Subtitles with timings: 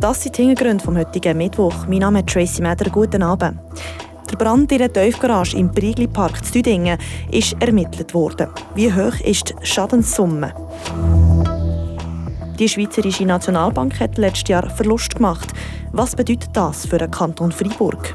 [0.00, 1.88] Das sind die Hintergründe vom heutigen Mittwoch.
[1.88, 2.88] Mein Name ist Tracy Meder.
[2.88, 3.58] Guten Abend.
[4.30, 6.98] Der Brand in der Tiefgarage im Prigli Park zu Düdingen
[7.32, 8.46] ist ermittelt worden.
[8.76, 10.54] Wie hoch ist die Schadenssumme?
[12.60, 15.48] Die Schweizerische Nationalbank hat letztes Jahr Verlust gemacht.
[15.90, 18.14] Was bedeutet das für den Kanton Freiburg?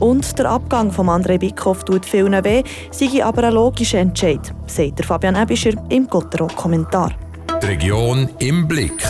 [0.00, 5.04] Und der Abgang von André Bickhoff tut vielen weh, sei aber ein logischer Entscheid, sagt
[5.04, 7.12] Fabian Ebischer im Gottero-Kommentar.
[7.62, 9.04] Die Region im Blick.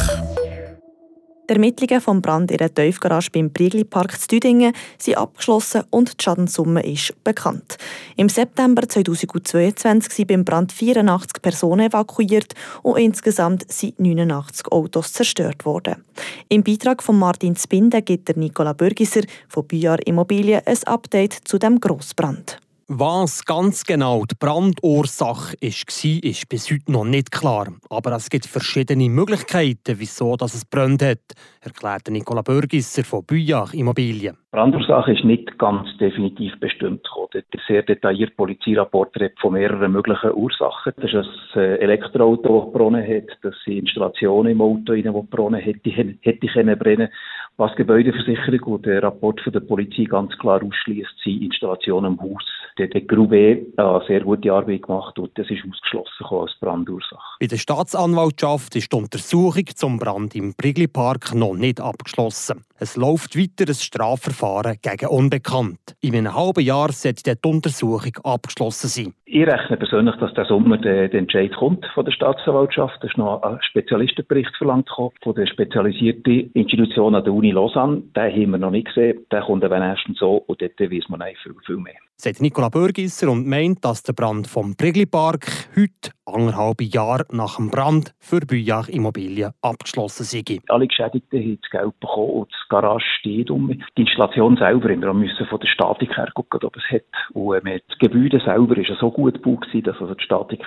[1.52, 6.18] Die Ermittlungen vom Brand in der Tiefgarage beim Priegli Park zu Düdingen sind abgeschlossen und
[6.18, 7.76] die Schadenssumme ist bekannt.
[8.16, 15.66] Im September 2022 sind beim Brand 84 Personen evakuiert und insgesamt sind 89 Autos zerstört
[15.66, 16.02] worden.
[16.48, 21.58] Im Beitrag von Martin Spinde gibt der Nicola Bürgiser von Büjar Immobilien ein Update zu
[21.58, 22.61] dem Grossbrand.
[22.94, 27.68] Was ganz genau die Brandursache war, ist bis heute noch nicht klar.
[27.88, 34.36] Aber es gibt verschiedene Möglichkeiten, wieso es brennt hat, erklärt Nicola Bürgisser von Büjach Immobilien.
[34.36, 37.08] Die Brandursache ist nicht ganz definitiv bestimmt.
[37.32, 40.92] Der sehr detaillierte Polizeirapport redet von mehreren möglichen Ursachen.
[40.96, 45.64] Das ist ein äh, Elektroauto, das gebrannt hat, dass die Installation im Auto, die gebrannt
[45.64, 47.08] hätte, hätte können brennen
[47.56, 52.44] Was Gebäudeversicherung und der Rapport von der Polizei ganz klar ausschließt, sind Installationen im Haus
[52.78, 57.36] der, der Grube eine sehr gute Arbeit gemacht und das ist ausgeschlossen als Brandursache.
[57.40, 62.64] Bei der Staatsanwaltschaft ist die Untersuchung zum Brand im Brigli Park noch nicht abgeschlossen.
[62.82, 65.78] Es läuft weiter ein Strafverfahren gegen Unbekannt.
[66.00, 69.14] In einem halben Jahr sollte die Untersuchung abgeschlossen sein.
[69.24, 72.96] Ich rechne persönlich, dass der Sommer der, Entscheid kommt von der Staatsanwaltschaft.
[73.04, 78.02] Es ist noch ein Spezialistenbericht verlangt von der spezialisierten Institution an der Uni Lausanne.
[78.16, 79.24] Den haben wir noch nicht gesehen.
[79.30, 81.94] Der kommt dann erstens so und dort weiß man viel, viel mehr.
[82.16, 87.56] Sagt Nicola Bürgisser und meint, dass der Brand vom Prigli Park heute anderthalb Jahre nach
[87.56, 90.60] dem Brand für Büjach Immobilien abgeschlossen sei.
[90.68, 93.68] Alle Geschädigten haben das Geld bekommen und die Garage steht um.
[93.68, 97.02] Die Installation selber, wir müssen von der Statik her gucken, ob es hat.
[97.32, 100.64] Und äh, das Gebäude selber war so gut gebaut, dass also die Statik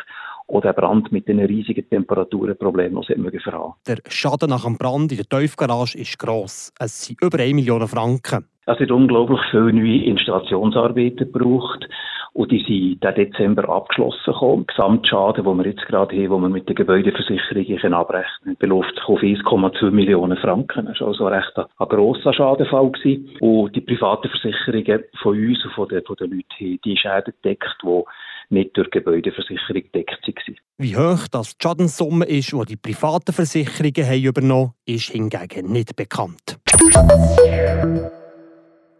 [0.47, 3.73] oder der Brand mit den riesigen Temperaturen problemlos verhaben.
[3.87, 6.71] Der Schaden nach dem Brand in der Tiefgarage ist gross.
[6.79, 8.47] Es sind über 1 Million Franken.
[8.67, 11.87] Es wird unglaublich viele neue Installationsarbeiten gebraucht.
[12.35, 14.67] Und die sind im Dezember abgeschlossen gekommen.
[14.67, 19.89] Gesamtschaden, den wir jetzt gerade haben, wo wir mit der Gebäudeversicherung abrechnen, beläuft auf 1,2
[19.89, 20.85] Millionen Franken.
[20.85, 23.29] Das war also recht ein, ein grosser Schadenfall gewesen.
[23.39, 27.33] Und die privaten Versicherungen von uns und von den, von den Leuten haben die Schäden
[27.41, 28.03] gedeckt, die
[28.49, 30.55] nicht durch die Gebäudeversicherung gedeckt waren.
[30.77, 35.71] Wie hoch das die Schadenssumme ist, die die privaten Versicherungen haben übernommen haben, ist hingegen
[35.71, 36.59] nicht bekannt.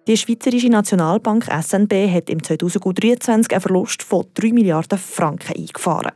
[0.07, 6.11] Die Schweizerische Nationalbank SNB hat im 2023 einen Verlust von 3 Milliarden Franken eingefahren.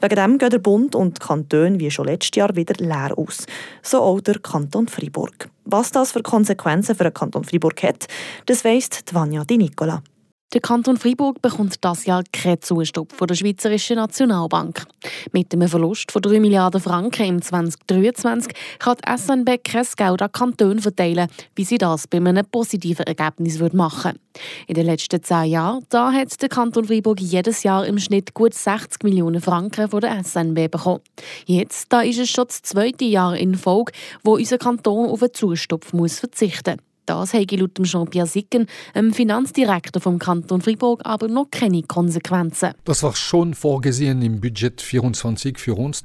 [0.00, 3.44] Wegen dem gehen der Bund und die Kantone wie schon letztes Jahr wieder leer aus.
[3.82, 5.50] So auch der Kanton Freiburg.
[5.66, 8.06] Was das für Konsequenzen für den Kanton Freiburg hat,
[8.46, 10.02] das weiss Vanja Di Nicola.
[10.54, 14.86] Der Kanton Freiburg bekommt das Jahr keinen Zustopp von der Schweizerischen Nationalbank.
[15.32, 20.30] Mit einem Verlust von 3 Milliarden Franken im 2023 kann die SNB kein Geld an
[20.30, 24.20] Kantone verteilen, wie sie das bei einem positiven Ergebnis machen würde.
[24.68, 28.54] In den letzten zehn Jahren da hat der Kanton Freiburg jedes Jahr im Schnitt gut
[28.54, 31.00] 60 Millionen Franken von der SNB bekommen.
[31.46, 33.90] Jetzt da ist es schon das zweite Jahr in Folge,
[34.22, 36.93] wo unser Kanton auf einen Zustopf verzichten muss.
[37.06, 42.72] Das habe laut Jean-Pierre Sicken, dem Finanzdirektor vom Kanton Fribourg, aber noch keine Konsequenzen.
[42.84, 46.02] Das war schon vorgesehen im Budget 24 für uns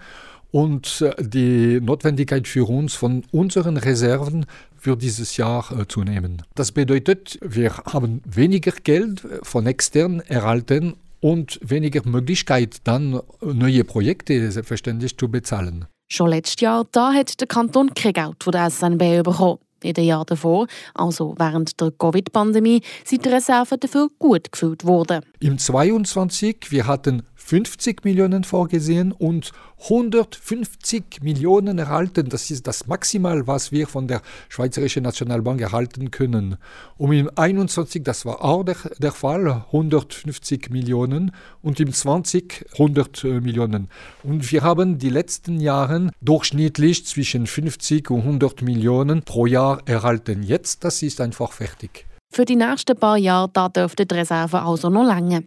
[0.52, 4.46] und äh, die Notwendigkeit für uns von unseren Reserven
[4.78, 6.42] für dieses Jahr äh, zu nehmen.
[6.56, 14.52] Das bedeutet, wir haben weniger Geld von extern erhalten und weniger Möglichkeit, dann neue Projekte
[14.52, 15.86] selbstverständlich zu bezahlen.
[16.12, 19.60] Schon letztes Jahr da hat der Kanton kein Geld von der SNB bekommen.
[19.82, 25.22] In den Jahren davor, also während der Covid-Pandemie, sind die Reserven dafür gut gefüllt worden.
[25.40, 29.54] Im 22 wir hatten 50 Millionen vorgesehen und
[29.84, 32.30] 150 Millionen erhalten.
[32.30, 36.58] Das ist das Maximal, was wir von der Schweizerischen Nationalbank erhalten können.
[36.98, 43.24] Und im 21, das war auch der, der Fall, 150 Millionen und im 20 100
[43.24, 43.88] Millionen.
[44.22, 50.44] Und wir haben die letzten Jahre durchschnittlich zwischen 50 und 100 Millionen pro Jahr erhalten.
[50.44, 52.06] Jetzt, das ist einfach fertig.
[52.32, 55.42] Für die nächsten paar Jahre da dürften die Reserven also noch länger.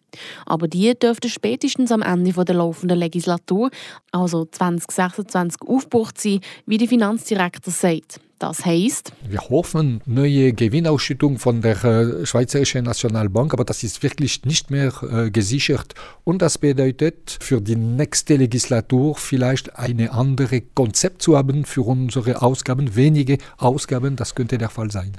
[0.46, 3.70] Aber die dürften spätestens am Ende der laufenden Legislatur,
[4.10, 8.20] also 2026, aufgebraucht sein, wie der Finanzdirektor sagt.
[8.42, 14.44] Das heisst, wir hoffen neue Gewinnausschüttung von der äh, Schweizerischen Nationalbank, aber das ist wirklich
[14.44, 15.94] nicht mehr äh, gesichert.
[16.24, 22.42] Und das bedeutet für die nächste Legislatur vielleicht eine andere Konzept zu haben für unsere
[22.42, 25.12] Ausgaben, wenige Ausgaben, das könnte der Fall sein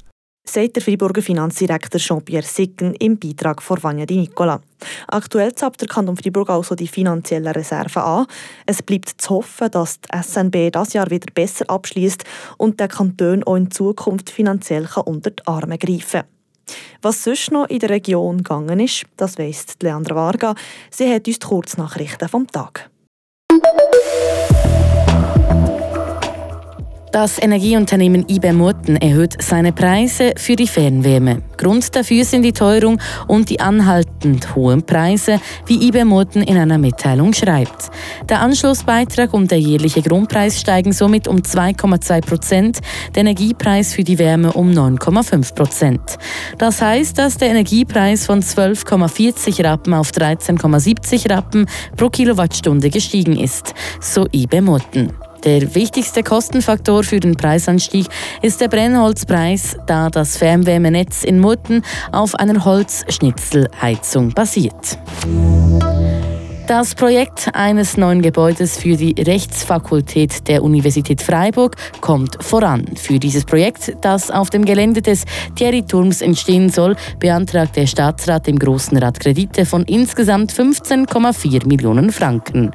[0.45, 4.61] sagt der Freiburger Finanzdirektor Jean-Pierre Sicken im Beitrag von Vanya Di Nicola.
[5.07, 8.27] Aktuell zappt der Kanton Freiburg also die finanziellen Reserven an.
[8.65, 12.25] Es bleibt zu hoffen, dass die SNB das Jahr wieder besser abschließt
[12.57, 16.33] und der Kanton auch in Zukunft finanziell unter die Arme greifen kann.
[17.01, 20.55] Was sonst noch in der Region gegangen ist, das weiss Leandra Varga.
[20.89, 22.89] Sie hat uns die Kurznachrichten vom Tag.
[27.13, 31.43] Das Energieunternehmen IBE Murten erhöht seine Preise für die Fernwärme.
[31.57, 36.79] Grund dafür sind die Teuerung und die anhaltend hohen Preise, wie IBE Murten in einer
[36.79, 37.91] Mitteilung schreibt.
[38.27, 42.79] Der Anschlussbeitrag und der jährliche Grundpreis steigen somit um 2,2 Prozent,
[43.13, 46.17] der Energiepreis für die Wärme um 9,5 Prozent.
[46.57, 53.75] Das heißt, dass der Energiepreis von 12,40 Rappen auf 13,70 Rappen pro Kilowattstunde gestiegen ist,
[54.01, 55.13] so IBE Murten.
[55.43, 58.07] Der wichtigste Kostenfaktor für den Preisanstieg
[58.41, 64.97] ist der Brennholzpreis, da das Fernwärmenetz in Murten auf einer Holzschnitzelheizung basiert.
[66.67, 72.85] Das Projekt eines neuen Gebäudes für die Rechtsfakultät der Universität Freiburg kommt voran.
[72.95, 75.25] Für dieses Projekt, das auf dem Gelände des
[75.55, 82.71] Thierry-Turms entstehen soll, beantragt der Staatsrat dem Großen Rat Kredite von insgesamt 15,4 Millionen Franken.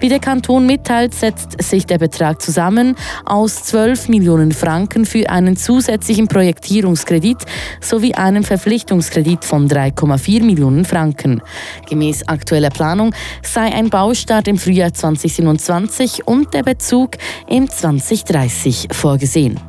[0.00, 2.94] Wie der Kanton mitteilt, setzt sich der Betrag zusammen
[3.24, 7.38] aus 12 Millionen Franken für einen zusätzlichen Projektierungskredit
[7.80, 11.40] sowie einem Verpflichtungskredit von 3,4 Millionen Franken.
[11.88, 17.12] Gemäß aktueller Planung sei ein Baustart im Frühjahr 2027 und der Bezug
[17.48, 19.60] im 2030 vorgesehen.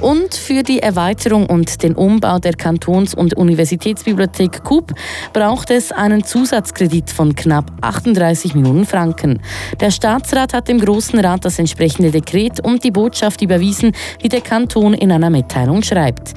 [0.00, 4.94] Und für die Erweiterung und den Umbau der Kantons- und Universitätsbibliothek KUB
[5.34, 9.40] braucht es einen Zusatzkredit von knapp 38 Millionen Franken.
[9.78, 13.92] Der Staatsrat hat dem Großen Rat das entsprechende Dekret und die Botschaft überwiesen,
[14.22, 16.32] wie der Kanton in einer Mitteilung schreibt.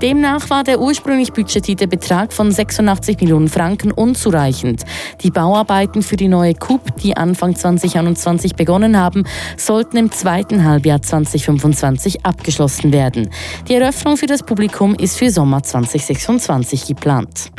[0.00, 4.84] Demnach war der ursprünglich budgetierte Betrag von 86 Millionen Franken unzureichend.
[5.24, 9.24] Die Bauarbeiten für die neue KUB, die Anfang 2021 begonnen haben,
[9.56, 13.07] sollten im zweiten Halbjahr 2025 abgeschlossen werden.
[13.16, 17.50] Die Eröffnung für das Publikum ist für Sommer 2026 geplant.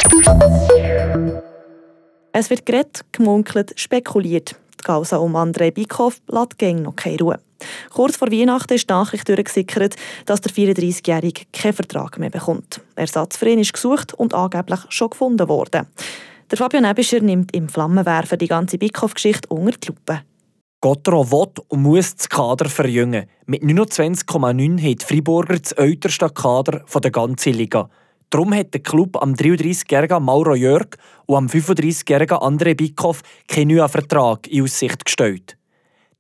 [2.31, 4.55] Es wird geredet, gemunkelt, spekuliert.
[4.79, 7.39] Die Causa um Andrei Bikow lässt noch keine Ruhe.
[7.91, 12.81] Kurz vor Weihnachten ist die Nachricht durchgesickert, dass der 34-Jährige keinen Vertrag mehr bekommt.
[12.95, 15.87] Ersatz für ihn ist gesucht und angeblich schon gefunden worden.
[16.49, 20.21] Der Fabian Ebischer nimmt im Flammenwerfen die ganze Bickhoff-Geschichte unter die Lupe.
[20.81, 23.25] Gottro will und muss das Kader verjüngen.
[23.45, 27.89] Mit 29,9 hat Friburger das älteste Kader der ganzen Liga.
[28.29, 30.87] Darum hat der Club am 33-jährigen Mauro Jörg
[31.25, 35.57] und am 35-jährigen André Bickhoff keinen neuen Vertrag in Aussicht gestellt.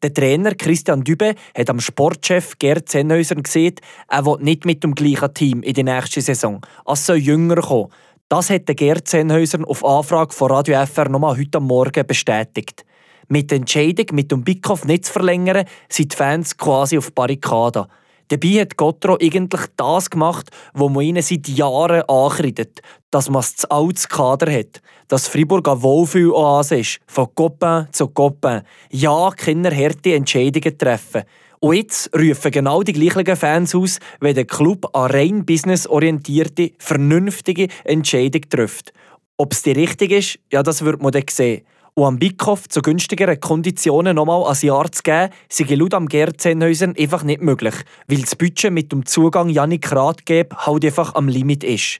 [0.03, 3.79] Der Trainer Christian Dübe hat am Sportchef Gerd Zennhäuser gesagt,
[4.09, 6.59] er will nicht mit dem gleichen Team in die nächste Saison.
[6.85, 7.93] Es soll jünger kommen.
[8.27, 12.83] Das hat der Gerd Zennhäuser auf Anfrage von Radio FR nochmal heute Morgen bestätigt.
[13.31, 17.85] Mit der Entscheidung, mit dem Bickhoff nicht zu verlängern, sind die Fans quasi auf Barrikaden.
[18.29, 22.81] Dabei hat Gottro eigentlich das gemacht, wo man ihnen seit Jahren ankreidet,
[23.11, 28.63] dass man das altes Kader hat, dass Fribourg eine Wohlfühl-Oase ist, von Copain zu Copain.
[28.89, 31.23] Ja, Kinder harte Entscheidungen treffen.
[31.59, 37.67] Und jetzt rufen genau die gleichen Fans aus, wenn der Club eine rein businessorientierte, vernünftige
[37.83, 38.91] Entscheidung trifft.
[39.37, 41.61] Ob es die richtige ist, ja, das wird man dann sehen
[41.99, 46.39] und am Bickhoff zu günstigeren Konditionen nochmal ein Jahr zu geben, sei laut am Gerd
[46.39, 47.75] Zennhäusern einfach nicht möglich,
[48.07, 51.99] weil das Budget mit dem Zugang Janik Ratgeb halt einfach am Limit ist.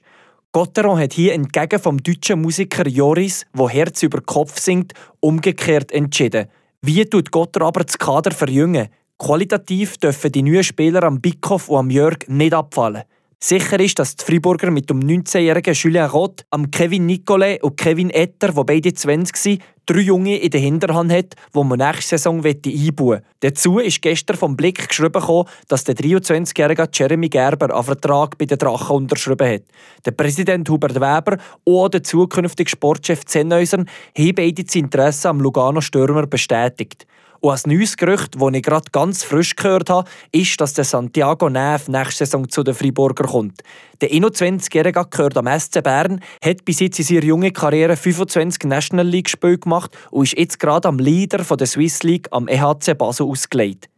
[0.52, 6.48] Gotteron hat hier entgegen vom deutschen Musiker Joris, wo Herz über Kopf singt, umgekehrt entschieden.
[6.80, 8.88] Wie tut Gotter aber das Kader verjüngen?
[9.18, 13.02] Qualitativ dürfen die neuen Spieler am Bickhoff und am Jörg nicht abfallen.
[13.42, 18.10] Sicher ist, dass die Friburger mit dem 19-jährigen Julien Roth, am Kevin Nicolet und Kevin
[18.10, 22.44] Etter, wo beide 20 sind, drei Junge in der Hinterhand hat, die man nächste Saison
[22.44, 28.44] einbauen Dazu ist gestern vom Blick geschrieben, dass der 23-jährige Jeremy Gerber einen Vertrag bei
[28.44, 29.62] den Drachen unterschrieben hat.
[30.04, 35.80] Der Präsident Hubert Weber und der zukünftige Sportchef Zennhäusern haben beide das Interesse am Lugano
[35.80, 37.06] Stürmer bestätigt.
[37.40, 41.48] Und ein neues Gerücht, das ich gerade ganz frisch gehört habe, ist, dass der Santiago
[41.48, 43.62] Neve nächste Saison zu den Freiburger kommt.
[44.02, 49.06] Der 21-Jährige gehört am SC Bern, hat bis jetzt in seiner jungen Karriere 25 National
[49.06, 53.88] League-Spiele gemacht und ist jetzt gerade am Leader der Swiss League am EHC Basel ausgelegt.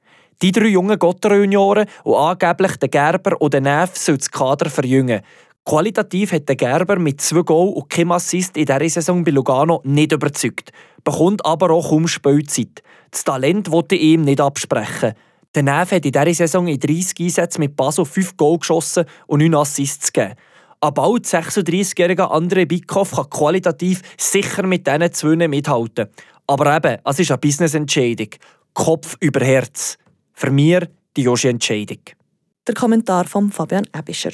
[0.41, 5.23] Die drei jungen Gotterer-Junioren und angeblich der Gerber und der Neff sollen das Kader verjüngen.
[5.64, 9.81] Qualitativ hat der Gerber mit zwei Goal und keinem Assist in dieser Saison bei Lugano
[9.85, 10.73] nicht überzeugt,
[11.04, 12.83] bekommt aber auch kaum Spielzeit.
[13.12, 15.12] Das Talent wollte ihm nicht absprechen.
[15.54, 19.40] Der Neff hat in dieser Saison in 30 Einsätzen mit Basel 5 Goal geschossen und
[19.40, 20.35] 9 Assists gegeben.
[20.81, 26.09] Ein bald 36-jähriger André Bickhoff kann qualitativ sicher mit diesen zwei mithalten.
[26.49, 28.31] Aber eben, es ist eine Business-Entscheidung.
[28.75, 29.97] Kopf über Herz.
[30.33, 30.81] Für mich
[31.16, 32.00] die Joshi-Entscheidung.
[32.66, 34.33] Der Kommentar von Fabian Ebischer.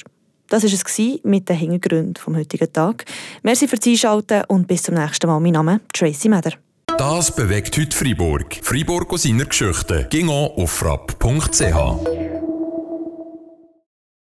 [0.49, 3.05] Das war es mit den Hintergründen vom heutigen Tag.
[3.43, 5.41] Merci fürs Einschalten und bis zum nächsten Mal.
[5.41, 6.53] Mein Name ist Tracy Meder.
[6.97, 8.59] Das bewegt heute Freiburg.
[8.63, 10.07] Freiburg aus seiner Geschichte.
[10.11, 12.28] Ging auf frapp.ch.